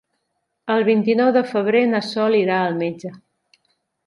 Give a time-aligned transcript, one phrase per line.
[0.75, 3.15] El vint-i-nou de febrer na Sol irà al metge.